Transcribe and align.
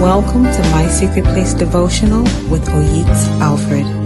Welcome 0.00 0.44
to 0.44 0.62
My 0.72 0.88
Secret 0.88 1.24
Place 1.24 1.52
Devotional 1.52 2.22
with 2.48 2.66
Oyiks 2.68 3.28
Alfred. 3.38 3.99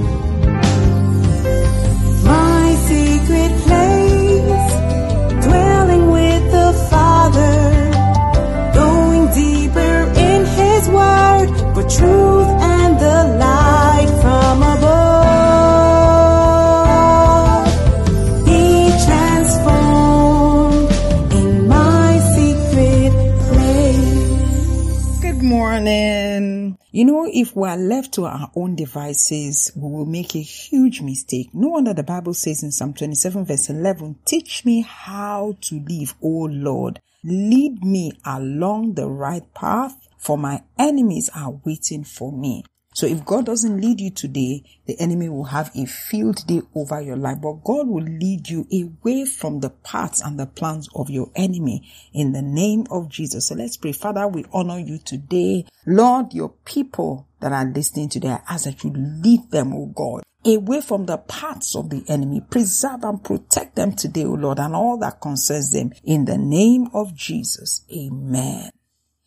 Morning. 25.44 26.78
You 26.90 27.04
know, 27.04 27.28
if 27.30 27.54
we 27.54 27.68
are 27.68 27.76
left 27.76 28.14
to 28.14 28.24
our 28.24 28.50
own 28.56 28.74
devices, 28.74 29.70
we 29.76 29.82
will 29.82 30.06
make 30.06 30.34
a 30.34 30.40
huge 30.40 31.02
mistake. 31.02 31.50
No 31.52 31.68
wonder 31.68 31.92
the 31.92 32.02
Bible 32.02 32.34
says 32.34 32.62
in 32.62 32.72
Psalm 32.72 32.94
27 32.94 33.44
verse 33.44 33.68
11, 33.68 34.16
teach 34.24 34.64
me 34.64 34.80
how 34.80 35.56
to 35.60 35.84
live, 35.86 36.14
O 36.22 36.48
Lord. 36.50 37.00
Lead 37.22 37.84
me 37.84 38.12
along 38.24 38.94
the 38.94 39.06
right 39.06 39.52
path, 39.54 40.08
for 40.18 40.38
my 40.38 40.62
enemies 40.78 41.30
are 41.34 41.60
waiting 41.64 42.04
for 42.04 42.32
me. 42.32 42.64
So 42.94 43.06
if 43.06 43.24
God 43.24 43.46
doesn't 43.46 43.80
lead 43.80 44.00
you 44.00 44.10
today, 44.10 44.62
the 44.86 44.98
enemy 45.00 45.28
will 45.28 45.44
have 45.44 45.72
a 45.74 45.84
field 45.84 46.46
day 46.46 46.62
over 46.76 47.00
your 47.00 47.16
life, 47.16 47.40
but 47.42 47.64
God 47.64 47.88
will 47.88 48.04
lead 48.04 48.48
you 48.48 48.68
away 48.72 49.24
from 49.24 49.58
the 49.60 49.70
paths 49.70 50.22
and 50.22 50.38
the 50.38 50.46
plans 50.46 50.88
of 50.94 51.10
your 51.10 51.30
enemy 51.34 51.86
in 52.12 52.32
the 52.32 52.40
name 52.40 52.86
of 52.92 53.09
Jesus. 53.09 53.48
So 53.48 53.56
let's 53.56 53.76
pray. 53.76 53.90
Father, 53.90 54.28
we 54.28 54.45
honor 54.52 54.78
you 54.78 54.98
today. 54.98 55.66
Lord, 55.86 56.32
your 56.32 56.51
people 56.64 57.26
that 57.40 57.51
are 57.51 57.64
listening 57.66 58.10
today, 58.10 58.28
I 58.28 58.40
ask 58.48 58.64
that 58.64 58.84
you 58.84 58.92
lead 58.95 59.51
them, 59.51 59.74
oh 59.74 59.86
God 59.86 60.23
away 60.46 60.80
from 60.82 61.06
the 61.06 61.16
paths 61.16 61.74
of 61.74 61.88
the 61.88 62.04
enemy. 62.06 62.42
Preserve 62.51 63.02
and 63.04 63.24
protect 63.24 63.76
them 63.76 63.92
today, 63.92 64.25
O 64.25 64.33
Lord, 64.33 64.58
and 64.58 64.77
all 64.77 64.98
that 64.98 65.19
concerns 65.20 65.73
them. 65.73 65.92
In 66.05 66.27
the 66.27 66.36
name 66.36 66.89
of 66.92 67.14
Jesus. 67.14 67.83
Amen. 67.91 68.70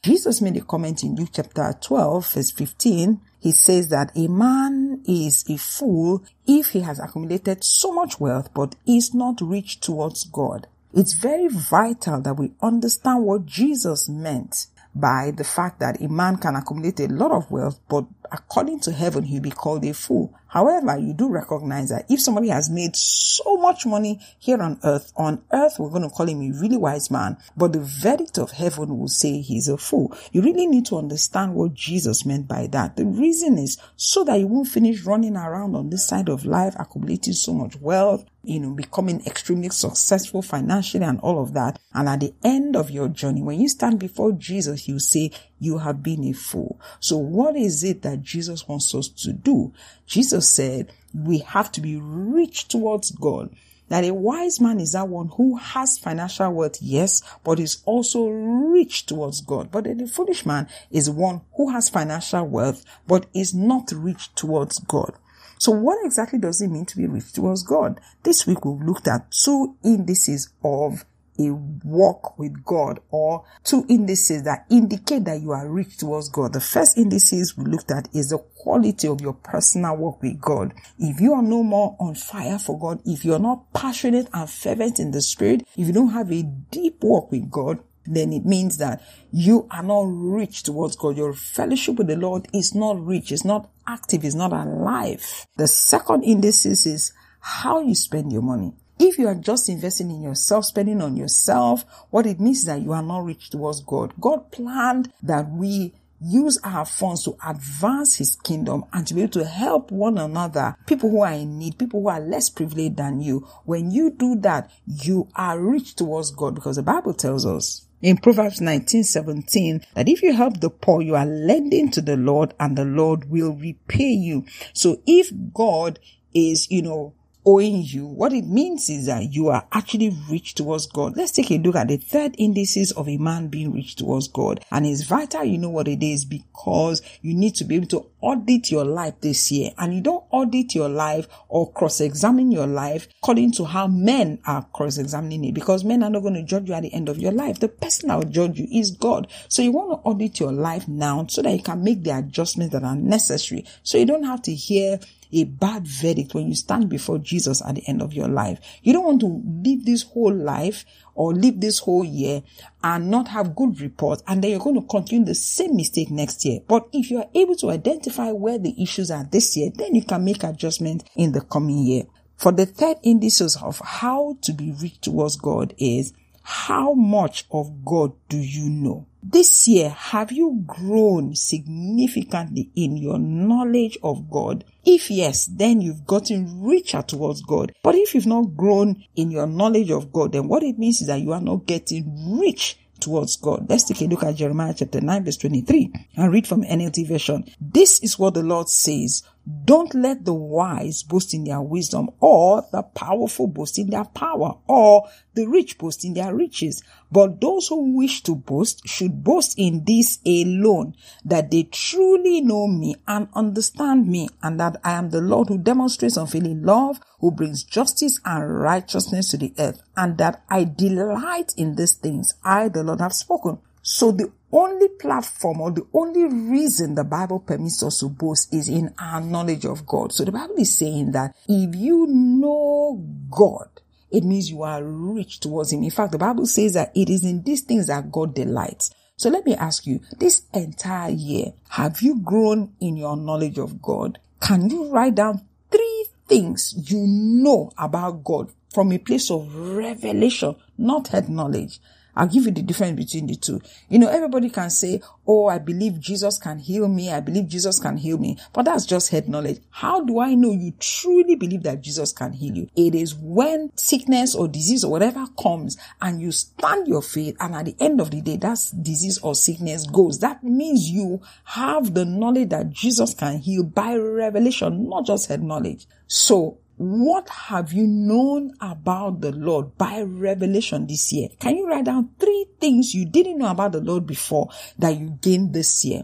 Jesus 0.03 0.41
made 0.41 0.57
a 0.57 0.61
comment 0.61 1.03
in 1.03 1.15
Luke 1.15 1.29
chapter 1.33 1.73
12, 1.81 2.33
verse 2.33 2.51
15. 2.51 3.19
He 3.39 3.51
says 3.51 3.89
that 3.89 4.11
a 4.15 4.27
man 4.27 5.03
is 5.05 5.45
a 5.49 5.57
fool 5.57 6.23
if 6.45 6.67
he 6.69 6.81
has 6.81 6.99
accumulated 6.99 7.63
so 7.63 7.93
much 7.93 8.19
wealth 8.19 8.49
but 8.53 8.75
is 8.85 9.13
not 9.13 9.39
rich 9.41 9.79
towards 9.79 10.23
God. 10.25 10.67
It's 10.93 11.13
very 11.13 11.47
vital 11.47 12.21
that 12.21 12.37
we 12.37 12.53
understand 12.61 13.23
what 13.23 13.45
Jesus 13.45 14.09
meant 14.09 14.67
by 14.95 15.31
the 15.35 15.43
fact 15.43 15.79
that 15.79 16.01
a 16.01 16.07
man 16.07 16.37
can 16.37 16.55
accumulate 16.55 16.99
a 16.99 17.07
lot 17.07 17.31
of 17.31 17.51
wealth, 17.51 17.79
but 17.87 18.05
according 18.31 18.79
to 18.81 18.91
heaven, 18.91 19.23
he'll 19.23 19.41
be 19.41 19.51
called 19.51 19.85
a 19.85 19.93
fool. 19.93 20.33
However, 20.47 20.97
you 20.97 21.13
do 21.13 21.29
recognize 21.29 21.89
that 21.89 22.05
if 22.09 22.21
somebody 22.21 22.47
has 22.49 22.69
made 22.69 22.95
so 22.95 23.57
much 23.57 23.85
money 23.85 24.19
here 24.39 24.61
on 24.61 24.79
earth, 24.83 25.11
on 25.17 25.43
earth, 25.51 25.75
we're 25.77 25.89
going 25.89 26.03
to 26.03 26.09
call 26.09 26.27
him 26.27 26.41
a 26.41 26.57
really 26.57 26.77
wise 26.77 27.11
man, 27.11 27.37
but 27.55 27.73
the 27.73 27.81
verdict 27.81 28.37
of 28.37 28.51
heaven 28.51 28.97
will 28.97 29.09
say 29.09 29.41
he's 29.41 29.67
a 29.67 29.77
fool. 29.77 30.17
You 30.31 30.41
really 30.41 30.67
need 30.67 30.85
to 30.87 30.97
understand 30.97 31.53
what 31.53 31.73
Jesus 31.73 32.25
meant 32.25 32.47
by 32.47 32.67
that. 32.67 32.95
The 32.95 33.05
reason 33.05 33.57
is 33.57 33.77
so 33.97 34.23
that 34.23 34.39
you 34.39 34.47
won't 34.47 34.69
finish 34.69 35.03
running 35.03 35.35
around 35.35 35.75
on 35.75 35.89
this 35.89 36.07
side 36.07 36.29
of 36.29 36.45
life, 36.45 36.75
accumulating 36.79 37.33
so 37.33 37.53
much 37.53 37.75
wealth, 37.81 38.25
you 38.43 38.61
know, 38.61 38.71
becoming 38.71 39.21
extremely 39.25 39.69
successful 39.69 40.41
financially 40.41 41.03
and 41.03 41.19
all 41.19 41.41
of 41.41 41.53
that. 41.53 41.77
And 41.93 42.07
at 42.07 42.21
the 42.21 42.33
end 42.43 42.77
of 42.77 42.89
your 42.89 43.09
journey, 43.09 43.43
when 43.43 43.59
you 43.59 43.67
stand 43.67 43.99
before 43.99 44.31
Jesus, 44.31 44.87
you 44.87 44.99
say, 44.99 45.31
you 45.59 45.79
have 45.79 46.03
been 46.03 46.23
a 46.23 46.33
fool. 46.33 46.79
So 46.99 47.17
what 47.17 47.55
is 47.55 47.83
it 47.83 48.01
that 48.03 48.21
Jesus 48.21 48.67
wants 48.67 48.93
us 48.93 49.07
to 49.09 49.33
do? 49.33 49.73
Jesus 50.05 50.51
said 50.53 50.91
we 51.13 51.39
have 51.39 51.71
to 51.73 51.81
be 51.81 51.97
rich 51.97 52.67
towards 52.67 53.11
God. 53.11 53.55
That 53.89 54.03
a 54.03 54.13
wise 54.13 54.59
man 54.59 54.81
is 54.81 54.91
that 54.91 55.07
one 55.07 55.29
who 55.29 55.55
has 55.55 55.97
financial 55.97 56.51
wealth, 56.51 56.81
yes, 56.81 57.21
but 57.45 57.57
is 57.57 57.81
also 57.85 58.27
rich 58.27 59.05
towards 59.05 59.39
God. 59.39 59.71
But 59.71 59.85
the 59.85 60.07
foolish 60.07 60.45
man 60.45 60.67
is 60.91 61.09
one 61.09 61.41
who 61.55 61.69
has 61.71 61.87
financial 61.87 62.45
wealth, 62.45 62.83
but 63.07 63.27
is 63.33 63.53
not 63.53 63.91
rich 63.93 64.35
towards 64.35 64.79
God. 64.79 65.13
So 65.57 65.71
what 65.71 66.05
exactly 66.05 66.37
does 66.37 66.61
it 66.61 66.67
mean 66.67 66.85
to 66.85 66.97
be 66.97 67.07
rich 67.07 67.31
towards 67.33 67.63
God? 67.63 67.99
This 68.23 68.45
week 68.45 68.65
we've 68.65 68.85
looked 68.85 69.07
at 69.07 69.31
two 69.31 69.75
indices 69.83 70.49
of 70.63 71.05
a 71.39 71.51
walk 71.83 72.37
with 72.37 72.63
God 72.63 72.99
or 73.09 73.45
two 73.63 73.85
indices 73.89 74.43
that 74.43 74.65
indicate 74.69 75.25
that 75.25 75.41
you 75.41 75.51
are 75.51 75.69
rich 75.69 75.97
towards 75.97 76.29
God. 76.29 76.53
The 76.53 76.61
first 76.61 76.97
indices 76.97 77.57
we 77.57 77.65
looked 77.65 77.91
at 77.91 78.07
is 78.13 78.29
the 78.29 78.37
quality 78.37 79.07
of 79.07 79.21
your 79.21 79.33
personal 79.33 79.95
walk 79.97 80.21
with 80.21 80.39
God. 80.39 80.73
If 80.99 81.19
you 81.19 81.33
are 81.33 81.41
no 81.41 81.63
more 81.63 81.95
on 81.99 82.15
fire 82.15 82.59
for 82.59 82.77
God, 82.77 83.01
if 83.05 83.23
you're 83.23 83.39
not 83.39 83.73
passionate 83.73 84.27
and 84.33 84.49
fervent 84.49 84.99
in 84.99 85.11
the 85.11 85.21
spirit, 85.21 85.61
if 85.77 85.87
you 85.87 85.93
don't 85.93 86.09
have 86.09 86.31
a 86.31 86.43
deep 86.43 87.03
walk 87.03 87.31
with 87.31 87.49
God, 87.49 87.79
then 88.05 88.31
it 88.31 88.45
means 88.45 88.77
that 88.77 89.01
you 89.31 89.67
are 89.69 89.83
not 89.83 90.05
rich 90.07 90.63
towards 90.63 90.95
God. 90.95 91.17
Your 91.17 91.33
fellowship 91.33 91.95
with 91.95 92.07
the 92.07 92.15
Lord 92.15 92.47
is 92.53 92.73
not 92.73 93.03
rich, 93.05 93.31
it's 93.31 93.45
not 93.45 93.69
active, 93.85 94.23
it's 94.23 94.35
not 94.35 94.53
alive. 94.53 95.45
The 95.57 95.67
second 95.67 96.23
indices 96.23 96.85
is 96.85 97.13
how 97.39 97.81
you 97.81 97.95
spend 97.95 98.31
your 98.31 98.41
money. 98.41 98.73
If 98.99 99.19
you 99.19 99.27
are 99.27 99.35
just 99.35 99.69
investing 99.69 100.09
in 100.09 100.21
yourself, 100.21 100.65
spending 100.65 101.01
on 101.01 101.15
yourself, 101.15 101.85
what 102.09 102.25
it 102.25 102.39
means 102.39 102.59
is 102.59 102.65
that 102.65 102.81
you 102.81 102.93
are 102.93 103.03
not 103.03 103.25
rich 103.25 103.49
towards 103.49 103.81
God. 103.81 104.13
God 104.19 104.51
planned 104.51 105.11
that 105.21 105.49
we 105.49 105.93
use 106.19 106.59
our 106.63 106.85
funds 106.85 107.23
to 107.25 107.37
advance 107.45 108.15
his 108.15 108.35
kingdom 108.37 108.85
and 108.91 109.05
to 109.05 109.13
be 109.13 109.21
able 109.21 109.31
to 109.33 109.45
help 109.45 109.91
one 109.91 110.17
another, 110.17 110.75
people 110.87 111.09
who 111.09 111.21
are 111.21 111.33
in 111.33 111.59
need, 111.59 111.77
people 111.77 112.01
who 112.01 112.09
are 112.09 112.19
less 112.19 112.49
privileged 112.49 112.97
than 112.97 113.21
you. 113.21 113.47
When 113.65 113.91
you 113.91 114.11
do 114.11 114.35
that, 114.41 114.71
you 114.85 115.29
are 115.35 115.59
rich 115.59 115.95
towards 115.95 116.31
God 116.31 116.55
because 116.55 116.77
the 116.77 116.83
Bible 116.83 117.13
tells 117.13 117.45
us 117.45 117.87
in 118.01 118.17
Proverbs 118.17 118.61
19:17 118.61 119.83
that 119.95 120.09
if 120.09 120.21
you 120.21 120.33
help 120.33 120.59
the 120.59 120.69
poor, 120.69 121.01
you 121.01 121.15
are 121.15 121.25
lending 121.25 121.89
to 121.91 122.01
the 122.01 122.17
Lord 122.17 122.53
and 122.59 122.77
the 122.77 122.85
Lord 122.85 123.29
will 123.29 123.53
repay 123.53 124.11
you. 124.11 124.45
So 124.73 124.97
if 125.05 125.31
God 125.53 125.99
is, 126.33 126.69
you 126.69 126.81
know, 126.81 127.13
owing 127.47 127.81
you, 127.81 128.05
what 128.05 128.33
it 128.33 128.45
means 128.45 128.89
is 128.89 129.05
that 129.05 129.33
you 129.33 129.47
are 129.47 129.65
actually 129.71 130.13
rich 130.29 130.53
towards 130.53 130.85
God. 130.85 131.15
Let's 131.15 131.31
take 131.31 131.49
a 131.49 131.57
look 131.57 131.77
at 131.77 131.87
the 131.87 131.95
third 131.95 132.35
indices 132.37 132.91
of 132.91 133.07
a 133.07 133.17
man 133.17 133.47
being 133.47 133.73
rich 133.73 133.95
towards 133.95 134.27
God. 134.27 134.65
And 134.69 134.85
it's 134.85 135.03
vital 135.03 135.45
you 135.45 135.57
know 135.57 135.69
what 135.69 135.87
it 135.87 136.03
is 136.03 136.25
because 136.25 137.01
you 137.21 137.33
need 137.33 137.55
to 137.55 137.63
be 137.63 137.77
able 137.77 137.87
to 137.87 138.05
audit 138.19 138.69
your 138.69 138.83
life 138.83 139.21
this 139.21 139.49
year. 139.49 139.71
And 139.77 139.93
you 139.93 140.01
don't 140.01 140.25
audit 140.29 140.75
your 140.75 140.89
life 140.89 141.29
or 141.47 141.71
cross-examine 141.71 142.51
your 142.51 142.67
life 142.67 143.07
according 143.23 143.53
to 143.53 143.63
how 143.63 143.87
men 143.87 144.39
are 144.45 144.67
cross-examining 144.73 145.45
it 145.45 145.53
because 145.53 145.85
men 145.85 146.03
are 146.03 146.09
not 146.09 146.23
going 146.23 146.33
to 146.33 146.43
judge 146.43 146.67
you 146.67 146.73
at 146.73 146.83
the 146.83 146.93
end 146.93 147.07
of 147.07 147.17
your 147.17 147.31
life. 147.31 147.61
The 147.61 147.69
person 147.69 148.09
that 148.09 148.17
will 148.17 148.25
judge 148.29 148.59
you 148.59 148.67
is 148.69 148.91
God. 148.91 149.31
So 149.47 149.61
you 149.61 149.71
want 149.71 149.91
to 149.91 150.09
audit 150.09 150.41
your 150.41 150.51
life 150.51 150.85
now 150.89 151.25
so 151.29 151.41
that 151.43 151.55
you 151.55 151.63
can 151.63 151.81
make 151.81 152.03
the 152.03 152.17
adjustments 152.17 152.73
that 152.73 152.83
are 152.83 152.95
necessary. 152.95 153.63
So 153.83 153.97
you 153.97 154.05
don't 154.05 154.23
have 154.23 154.41
to 154.41 154.53
hear 154.53 154.99
a 155.31 155.43
bad 155.43 155.87
verdict 155.87 156.33
when 156.33 156.47
you 156.47 156.55
stand 156.55 156.89
before 156.89 157.17
Jesus 157.17 157.61
at 157.65 157.75
the 157.75 157.87
end 157.87 158.01
of 158.01 158.13
your 158.13 158.27
life. 158.27 158.59
You 158.81 158.93
don't 158.93 159.05
want 159.05 159.21
to 159.21 159.41
live 159.65 159.85
this 159.85 160.03
whole 160.03 160.33
life 160.33 160.85
or 161.15 161.33
live 161.33 161.59
this 161.59 161.79
whole 161.79 162.03
year 162.03 162.43
and 162.83 163.09
not 163.09 163.27
have 163.29 163.55
good 163.55 163.79
report 163.81 164.21
and 164.27 164.43
then 164.43 164.51
you're 164.51 164.59
going 164.59 164.79
to 164.79 164.87
continue 164.87 165.25
the 165.25 165.35
same 165.35 165.75
mistake 165.75 166.11
next 166.11 166.45
year. 166.45 166.59
But 166.67 166.87
if 166.93 167.09
you 167.11 167.19
are 167.19 167.29
able 167.33 167.55
to 167.57 167.69
identify 167.69 168.31
where 168.31 168.57
the 168.57 168.81
issues 168.81 169.11
are 169.11 169.23
this 169.23 169.57
year, 169.57 169.71
then 169.73 169.95
you 169.95 170.03
can 170.03 170.23
make 170.23 170.43
adjustment 170.43 171.03
in 171.15 171.31
the 171.31 171.41
coming 171.41 171.79
year. 171.79 172.03
For 172.37 172.51
the 172.51 172.67
third 172.67 172.97
indices 173.03 173.57
of 173.57 173.79
how 173.79 174.37
to 174.41 174.53
be 174.53 174.71
rich 174.71 175.01
towards 175.01 175.37
God 175.37 175.73
is 175.79 176.13
how 176.43 176.93
much 176.93 177.45
of 177.51 177.83
God 177.83 178.13
do 178.29 178.37
you 178.37 178.69
know? 178.69 179.07
This 179.29 179.67
year, 179.67 179.89
have 179.89 180.31
you 180.31 180.63
grown 180.65 181.35
significantly 181.35 182.71
in 182.75 182.95
your 182.95 183.19
knowledge 183.19 183.97
of 184.01 184.29
God? 184.29 184.63
If 184.85 185.11
yes, 185.11 185.47
then 185.47 185.81
you've 185.81 186.05
gotten 186.05 186.63
richer 186.63 187.01
towards 187.01 187.41
God. 187.41 187.73
But 187.83 187.95
if 187.95 188.15
you've 188.15 188.25
not 188.25 188.55
grown 188.55 189.03
in 189.17 189.29
your 189.29 189.45
knowledge 189.45 189.91
of 189.91 190.13
God, 190.13 190.31
then 190.31 190.47
what 190.47 190.63
it 190.63 190.79
means 190.79 191.01
is 191.01 191.07
that 191.07 191.19
you 191.19 191.33
are 191.33 191.41
not 191.41 191.65
getting 191.65 192.39
rich 192.39 192.77
towards 193.01 193.35
God. 193.35 193.65
Let's 193.69 193.83
take 193.83 193.99
a 193.99 194.05
look 194.05 194.23
at 194.23 194.37
Jeremiah 194.37 194.73
chapter 194.73 195.01
9 195.01 195.25
verse 195.25 195.37
23 195.37 195.91
and 196.15 196.31
read 196.31 196.47
from 196.47 196.63
NLT 196.63 197.05
version. 197.09 197.43
This 197.59 198.01
is 198.01 198.17
what 198.17 198.33
the 198.33 198.43
Lord 198.43 198.69
says. 198.69 199.23
Don't 199.63 199.93
let 199.95 200.25
the 200.25 200.33
wise 200.33 201.03
boast 201.03 201.33
in 201.33 201.45
their 201.45 201.61
wisdom 201.61 202.09
or 202.19 202.65
the 202.73 202.83
powerful 202.83 203.47
boast 203.47 203.79
in 203.79 203.89
their 203.89 204.03
power 204.03 204.57
or 204.67 205.07
the 205.35 205.47
rich 205.47 205.77
boast 205.77 206.03
in 206.03 206.15
their 206.15 206.35
riches. 206.35 206.83
But 207.09 207.39
those 207.39 207.69
who 207.69 207.95
wish 207.95 208.23
to 208.23 208.35
boast 208.35 208.85
should 208.85 209.23
boast 209.23 209.57
in 209.57 209.85
this 209.85 210.19
alone, 210.25 210.95
that 211.23 211.49
they 211.49 211.63
truly 211.63 212.41
know 212.41 212.67
me 212.67 212.95
and 213.07 213.29
understand 213.33 214.07
me 214.07 214.27
and 214.43 214.59
that 214.59 214.81
I 214.83 214.93
am 214.93 215.11
the 215.11 215.21
Lord 215.21 215.47
who 215.47 215.57
demonstrates 215.57 216.17
unfailing 216.17 216.63
love, 216.63 216.99
who 217.19 217.31
brings 217.31 217.63
justice 217.63 218.19
and 218.25 218.59
righteousness 218.59 219.29
to 219.29 219.37
the 219.37 219.53
earth 219.57 219.81
and 219.95 220.17
that 220.17 220.43
I 220.49 220.65
delight 220.65 221.53
in 221.55 221.75
these 221.75 221.93
things. 221.93 222.33
I, 222.43 222.67
the 222.67 222.83
Lord, 222.83 222.99
have 222.99 223.13
spoken. 223.13 223.59
So 223.89 224.11
the 224.11 224.29
only 224.51 224.89
platform 224.89 225.61
or 225.61 225.71
the 225.71 225.87
only 225.93 226.25
reason 226.25 226.95
the 226.95 227.05
Bible 227.05 227.39
permits 227.39 227.81
us 227.83 228.01
to 228.01 228.09
boast 228.09 228.53
is 228.53 228.67
in 228.67 228.93
our 228.99 229.21
knowledge 229.21 229.63
of 229.63 229.85
God. 229.85 230.11
So 230.11 230.25
the 230.25 230.31
Bible 230.33 230.55
is 230.57 230.77
saying 230.77 231.13
that 231.13 231.33
if 231.47 231.73
you 231.73 232.05
know 232.05 233.01
God, 233.29 233.69
it 234.11 234.25
means 234.25 234.51
you 234.51 234.63
are 234.63 234.83
rich 234.83 235.39
towards 235.39 235.71
Him. 235.71 235.83
In 235.83 235.89
fact, 235.89 236.11
the 236.11 236.17
Bible 236.17 236.45
says 236.45 236.73
that 236.73 236.91
it 236.97 237.09
is 237.09 237.23
in 237.23 237.43
these 237.43 237.61
things 237.61 237.87
that 237.87 238.11
God 238.11 238.35
delights. 238.35 238.91
So 239.15 239.29
let 239.29 239.45
me 239.45 239.55
ask 239.55 239.87
you, 239.87 240.01
this 240.17 240.41
entire 240.53 241.11
year, 241.11 241.53
have 241.69 242.01
you 242.01 242.19
grown 242.19 242.73
in 242.81 242.97
your 242.97 243.15
knowledge 243.15 243.57
of 243.57 243.81
God? 243.81 244.19
Can 244.41 244.69
you 244.69 244.91
write 244.91 245.15
down 245.15 245.45
three 245.71 246.05
things 246.27 246.91
you 246.91 247.05
know 247.07 247.71
about 247.77 248.25
God 248.25 248.51
from 248.73 248.91
a 248.91 248.97
place 248.97 249.31
of 249.31 249.55
revelation, 249.55 250.57
not 250.77 251.07
head 251.07 251.29
knowledge? 251.29 251.79
I'll 252.17 252.27
give 252.27 252.45
you 252.45 252.51
the 252.51 252.63
difference 252.63 252.95
between 252.97 253.27
the 253.27 253.35
two. 253.35 253.61
You 253.89 253.99
know, 253.99 254.09
everybody 254.09 254.49
can 254.49 254.71
say, 254.71 255.01
Oh, 255.27 255.47
I 255.47 255.59
believe 255.59 255.99
Jesus 255.99 256.39
can 256.39 256.57
heal 256.57 256.87
me. 256.87 257.11
I 257.11 257.19
believe 257.19 257.47
Jesus 257.47 257.79
can 257.79 257.97
heal 257.97 258.17
me. 258.17 258.37
But 258.53 258.63
that's 258.63 258.85
just 258.85 259.09
head 259.09 259.29
knowledge. 259.29 259.59
How 259.69 260.03
do 260.03 260.19
I 260.19 260.33
know 260.33 260.51
you 260.51 260.73
truly 260.79 261.35
believe 261.35 261.63
that 261.63 261.81
Jesus 261.81 262.11
can 262.13 262.33
heal 262.33 262.55
you? 262.55 262.69
It 262.75 262.95
is 262.95 263.13
when 263.13 263.71
sickness 263.75 264.33
or 264.33 264.47
disease 264.47 264.83
or 264.83 264.91
whatever 264.91 265.25
comes 265.41 265.77
and 266.01 266.19
you 266.21 266.31
stand 266.31 266.87
your 266.87 267.01
faith 267.01 267.35
and 267.39 267.53
at 267.53 267.65
the 267.65 267.75
end 267.79 268.01
of 268.01 268.09
the 268.09 268.21
day, 268.21 268.37
that 268.37 268.59
disease 268.81 269.19
or 269.19 269.35
sickness 269.35 269.85
goes. 269.85 270.19
That 270.19 270.43
means 270.43 270.89
you 270.89 271.21
have 271.43 271.93
the 271.93 272.05
knowledge 272.05 272.49
that 272.49 272.71
Jesus 272.71 273.13
can 273.13 273.37
heal 273.37 273.63
by 273.63 273.95
revelation, 273.95 274.89
not 274.89 275.05
just 275.05 275.27
head 275.29 275.43
knowledge. 275.43 275.87
So 276.07 276.57
what 276.77 277.27
have 277.29 277.73
you 277.73 277.87
known 277.87 278.53
about 278.61 279.21
the 279.21 279.31
Lord 279.31 279.77
by 279.79 280.01
revelation 280.01 280.85
this 280.85 281.11
year? 281.11 281.29
Can 281.39 281.57
you 281.57 281.67
write 281.67 281.85
down 281.85 282.11
three 282.19 282.45
things 282.59 282.93
you 282.93 283.03
didn't 283.05 283.39
know 283.39 283.49
about 283.49 283.71
the 283.71 283.81
Lord 283.81 284.05
before 284.05 284.49
that 284.77 284.95
you 284.95 285.17
gained 285.19 285.53
this 285.53 285.83
year? 285.83 286.03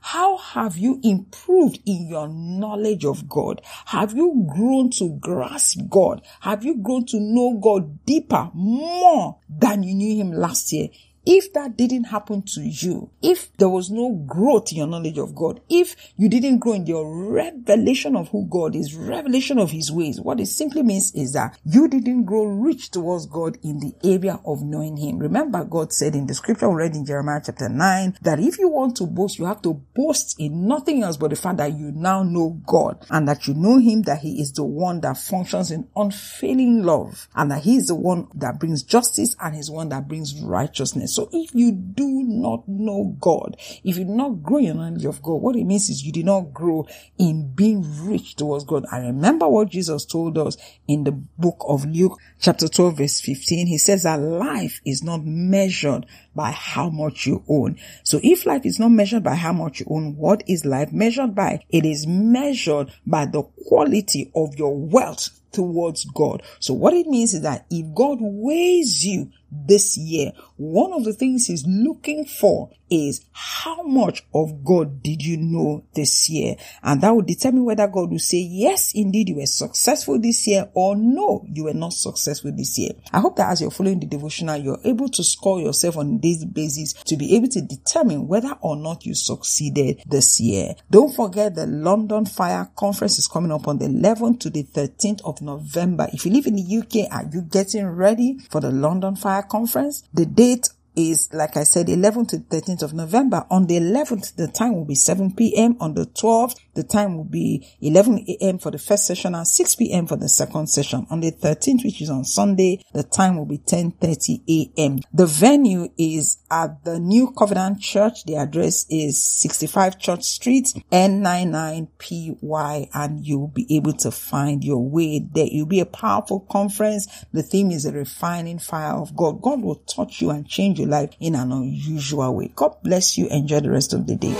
How 0.00 0.38
have 0.38 0.78
you 0.78 0.98
improved 1.02 1.80
in 1.84 2.08
your 2.08 2.28
knowledge 2.28 3.04
of 3.04 3.28
God? 3.28 3.60
Have 3.86 4.14
you 4.14 4.48
grown 4.54 4.88
to 4.92 5.10
grasp 5.20 5.80
God? 5.90 6.22
Have 6.40 6.64
you 6.64 6.78
grown 6.78 7.04
to 7.06 7.20
know 7.20 7.58
God 7.62 8.04
deeper, 8.06 8.50
more 8.54 9.38
than 9.48 9.82
you 9.82 9.94
knew 9.94 10.16
Him 10.16 10.32
last 10.32 10.72
year? 10.72 10.88
If 11.26 11.54
that 11.54 11.76
didn't 11.76 12.04
happen 12.04 12.42
to 12.54 12.60
you, 12.60 13.10
if 13.22 13.56
there 13.56 13.68
was 13.68 13.90
no 13.90 14.12
growth 14.26 14.72
in 14.72 14.78
your 14.78 14.86
knowledge 14.86 15.16
of 15.16 15.34
God, 15.34 15.60
if 15.70 15.96
you 16.16 16.28
didn't 16.28 16.58
grow 16.58 16.74
in 16.74 16.86
your 16.86 17.30
revelation 17.30 18.14
of 18.14 18.28
who 18.28 18.46
God 18.46 18.76
is, 18.76 18.94
revelation 18.94 19.58
of 19.58 19.70
his 19.70 19.90
ways, 19.90 20.20
what 20.20 20.38
it 20.38 20.46
simply 20.46 20.82
means 20.82 21.14
is 21.14 21.32
that 21.32 21.58
you 21.64 21.88
didn't 21.88 22.24
grow 22.24 22.44
rich 22.44 22.90
towards 22.90 23.24
God 23.26 23.56
in 23.62 23.80
the 23.80 23.94
area 24.04 24.38
of 24.44 24.62
knowing 24.62 24.98
him. 24.98 25.18
Remember, 25.18 25.64
God 25.64 25.92
said 25.94 26.14
in 26.14 26.26
the 26.26 26.34
scripture 26.34 26.68
we 26.68 26.76
read 26.76 26.94
in 26.94 27.06
Jeremiah 27.06 27.40
chapter 27.44 27.70
9 27.70 28.18
that 28.20 28.38
if 28.38 28.58
you 28.58 28.68
want 28.68 28.96
to 28.96 29.06
boast, 29.06 29.38
you 29.38 29.46
have 29.46 29.62
to 29.62 29.72
boast 29.94 30.36
in 30.38 30.68
nothing 30.68 31.02
else 31.02 31.16
but 31.16 31.30
the 31.30 31.36
fact 31.36 31.56
that 31.56 31.72
you 31.72 31.90
now 31.92 32.22
know 32.22 32.60
God 32.66 33.04
and 33.08 33.26
that 33.28 33.48
you 33.48 33.54
know 33.54 33.78
him, 33.78 34.02
that 34.02 34.18
he 34.18 34.40
is 34.40 34.52
the 34.52 34.64
one 34.64 35.00
that 35.00 35.16
functions 35.16 35.70
in 35.70 35.88
unfailing 35.96 36.82
love 36.82 37.28
and 37.34 37.50
that 37.50 37.62
he 37.62 37.76
is 37.76 37.86
the 37.86 37.94
one 37.94 38.28
that 38.34 38.60
brings 38.60 38.82
justice 38.82 39.34
and 39.40 39.54
he's 39.54 39.70
one 39.70 39.88
that 39.88 40.06
brings 40.06 40.38
righteousness. 40.42 41.13
So 41.14 41.28
if 41.32 41.54
you 41.54 41.72
do 41.72 42.24
not 42.24 42.66
know 42.68 43.16
God, 43.20 43.56
if 43.84 43.96
you 43.96 44.04
do 44.04 44.14
not 44.14 44.42
grow 44.42 44.58
in 44.58 44.66
the 44.66 44.74
knowledge 44.74 45.04
of 45.04 45.22
God, 45.22 45.34
what 45.34 45.56
it 45.56 45.64
means 45.64 45.88
is 45.88 46.04
you 46.04 46.12
did 46.12 46.26
not 46.26 46.52
grow 46.52 46.86
in 47.18 47.52
being 47.54 47.84
rich 48.04 48.36
towards 48.36 48.64
God. 48.64 48.84
I 48.90 48.98
remember 48.98 49.48
what 49.48 49.70
Jesus 49.70 50.04
told 50.04 50.38
us 50.38 50.56
in 50.88 51.04
the 51.04 51.12
book 51.12 51.64
of 51.68 51.86
Luke 51.86 52.18
chapter 52.40 52.68
12 52.68 52.98
verse 52.98 53.20
15. 53.20 53.66
He 53.66 53.78
says 53.78 54.02
that 54.02 54.20
life 54.20 54.80
is 54.84 55.02
not 55.02 55.24
measured 55.24 56.06
by 56.34 56.50
how 56.50 56.90
much 56.90 57.26
you 57.26 57.44
own. 57.48 57.78
So 58.02 58.18
if 58.22 58.44
life 58.46 58.66
is 58.66 58.78
not 58.78 58.90
measured 58.90 59.22
by 59.22 59.36
how 59.36 59.52
much 59.52 59.80
you 59.80 59.86
own, 59.88 60.16
what 60.16 60.42
is 60.48 60.64
life 60.64 60.92
measured 60.92 61.34
by? 61.34 61.64
It 61.70 61.86
is 61.86 62.06
measured 62.06 62.92
by 63.06 63.26
the 63.26 63.42
quality 63.42 64.32
of 64.34 64.56
your 64.56 64.76
wealth 64.76 65.30
towards 65.54 66.04
God. 66.04 66.42
So 66.58 66.74
what 66.74 66.92
it 66.94 67.06
means 67.06 67.32
is 67.32 67.42
that 67.42 67.64
if 67.70 67.94
God 67.94 68.18
weighs 68.20 69.04
you 69.04 69.30
this 69.50 69.96
year, 69.96 70.32
one 70.56 70.92
of 70.92 71.04
the 71.04 71.12
things 71.12 71.46
he's 71.46 71.66
looking 71.66 72.24
for 72.24 72.70
is 72.90 73.24
how 73.32 73.82
much 73.82 74.24
of 74.34 74.64
God 74.64 75.02
did 75.02 75.22
you 75.24 75.36
know 75.36 75.84
this 75.94 76.28
year? 76.28 76.56
And 76.82 77.00
that 77.00 77.10
will 77.14 77.22
determine 77.22 77.64
whether 77.64 77.86
God 77.88 78.10
will 78.10 78.18
say, 78.18 78.38
yes, 78.38 78.94
indeed, 78.94 79.30
you 79.30 79.36
were 79.36 79.46
successful 79.46 80.20
this 80.20 80.46
year 80.46 80.68
or 80.74 80.94
no, 80.94 81.44
you 81.50 81.64
were 81.64 81.74
not 81.74 81.92
successful 81.92 82.52
this 82.52 82.78
year. 82.78 82.90
I 83.12 83.20
hope 83.20 83.36
that 83.36 83.50
as 83.50 83.60
you're 83.60 83.70
following 83.70 84.00
the 84.00 84.06
devotional, 84.06 84.56
you're 84.56 84.80
able 84.84 85.08
to 85.08 85.24
score 85.24 85.60
yourself 85.60 85.96
on 85.96 86.18
daily 86.18 86.46
basis 86.46 86.92
to 87.04 87.16
be 87.16 87.34
able 87.36 87.48
to 87.48 87.62
determine 87.62 88.28
whether 88.28 88.56
or 88.60 88.76
not 88.76 89.04
you 89.04 89.14
succeeded 89.14 90.02
this 90.06 90.40
year. 90.40 90.74
Don't 90.90 91.14
forget 91.14 91.54
the 91.54 91.66
London 91.66 92.26
Fire 92.26 92.70
Conference 92.76 93.18
is 93.18 93.26
coming 93.26 93.50
up 93.50 93.66
on 93.66 93.78
the 93.78 93.86
11th 93.86 94.40
to 94.40 94.50
the 94.50 94.62
13th 94.62 95.20
of 95.24 95.40
November. 95.42 96.08
If 96.12 96.26
you 96.26 96.32
live 96.32 96.46
in 96.46 96.56
the 96.56 96.78
UK, 96.78 97.10
are 97.12 97.28
you 97.32 97.42
getting 97.42 97.86
ready 97.86 98.38
for 98.50 98.60
the 98.60 98.70
London 98.70 99.16
Fire 99.16 99.42
Conference? 99.42 100.04
The 100.12 100.26
date 100.44 100.73
is, 100.96 101.32
like 101.32 101.56
I 101.56 101.64
said, 101.64 101.86
11th 101.86 102.28
to 102.28 102.38
13th 102.38 102.82
of 102.82 102.94
November. 102.94 103.46
On 103.50 103.66
the 103.66 103.76
11th, 103.78 104.36
the 104.36 104.48
time 104.48 104.74
will 104.74 104.84
be 104.84 104.94
7 104.94 105.34
p.m. 105.34 105.76
On 105.80 105.94
the 105.94 106.06
12th, 106.06 106.56
the 106.74 106.82
time 106.82 107.16
will 107.16 107.24
be 107.24 107.66
11 107.80 108.24
a.m. 108.28 108.58
for 108.58 108.70
the 108.70 108.78
first 108.78 109.06
session 109.06 109.34
and 109.34 109.46
6 109.46 109.74
p.m. 109.76 110.06
for 110.06 110.16
the 110.16 110.28
second 110.28 110.68
session. 110.68 111.06
On 111.10 111.20
the 111.20 111.32
13th, 111.32 111.84
which 111.84 112.02
is 112.02 112.10
on 112.10 112.24
Sunday, 112.24 112.84
the 112.92 113.02
time 113.02 113.36
will 113.36 113.46
be 113.46 113.58
10.30 113.58 114.42
a.m. 114.48 115.00
The 115.12 115.26
venue 115.26 115.88
is 115.96 116.38
at 116.50 116.84
the 116.84 116.98
New 116.98 117.32
Covenant 117.32 117.80
Church. 117.80 118.24
The 118.24 118.36
address 118.36 118.86
is 118.90 119.22
65 119.22 119.98
Church 119.98 120.24
Street, 120.24 120.72
N99PY, 120.92 122.88
and 122.94 123.26
you'll 123.26 123.48
be 123.48 123.66
able 123.76 123.92
to 123.94 124.10
find 124.10 124.64
your 124.64 124.88
way 124.88 125.18
there. 125.18 125.46
It'll 125.46 125.66
be 125.66 125.80
a 125.80 125.86
powerful 125.86 126.40
conference. 126.40 127.24
The 127.32 127.42
theme 127.42 127.70
is 127.70 127.86
a 127.86 127.92
refining 127.92 128.58
fire 128.58 128.94
of 128.94 129.16
God. 129.16 129.40
God 129.42 129.62
will 129.62 129.76
touch 129.76 130.20
you 130.20 130.30
and 130.30 130.46
change 130.46 130.80
your 130.84 130.90
life 130.90 131.10
in 131.20 131.34
an 131.34 131.52
unusual 131.52 132.34
way. 132.34 132.50
God 132.54 132.76
bless 132.82 133.18
you. 133.18 133.26
Enjoy 133.28 133.60
the 133.60 133.70
rest 133.70 133.92
of 133.92 134.06
the 134.06 134.16
day. 134.16 134.34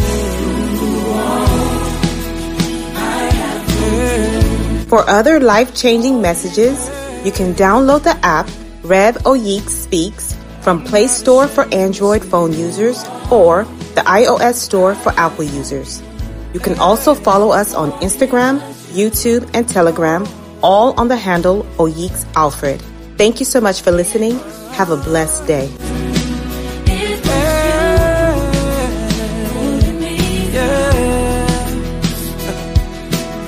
For 4.88 5.08
other 5.08 5.40
life 5.40 5.74
changing 5.74 6.20
messages, 6.20 6.78
you 7.24 7.32
can 7.32 7.54
download 7.54 8.04
the 8.04 8.16
app 8.24 8.48
Rev 8.82 9.16
Oyiks 9.24 9.70
Speaks 9.70 10.36
from 10.60 10.84
Play 10.84 11.08
Store 11.08 11.48
for 11.48 11.66
Android 11.74 12.22
phone 12.22 12.52
users 12.52 13.04
or 13.30 13.64
the 13.94 14.02
iOS 14.02 14.54
Store 14.54 14.94
for 14.94 15.12
Apple 15.16 15.44
users. 15.44 16.02
You 16.52 16.60
can 16.60 16.78
also 16.78 17.14
follow 17.14 17.50
us 17.50 17.74
on 17.74 17.90
Instagram, 18.00 18.60
YouTube, 18.92 19.50
and 19.54 19.68
Telegram, 19.68 20.26
all 20.62 20.98
on 21.00 21.08
the 21.08 21.16
handle 21.16 21.64
Oyiks 21.78 22.24
Alfred. 22.36 22.80
Thank 23.16 23.40
you 23.40 23.46
so 23.46 23.60
much 23.60 23.82
for 23.82 23.90
listening. 23.90 24.38
Have 24.72 24.90
a 24.90 24.96
blessed 24.96 25.46
day. 25.46 26.13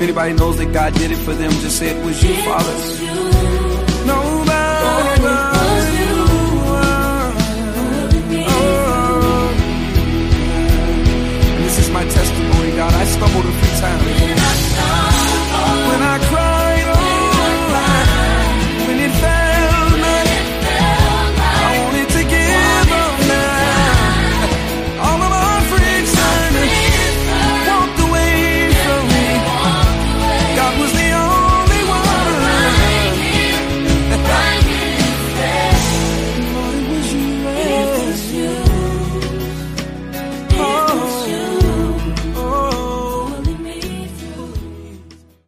Anybody 0.07 0.35
knows 0.35 0.57
that 0.59 0.73
God 0.73 0.95
did 0.95 1.11
it 1.11 1.17
for 1.17 1.35
them, 1.35 1.51
just 1.51 1.79
say 1.79 1.89
it 1.89 2.05
was 2.05 2.23
you, 2.23 2.33
Father. 2.45 3.36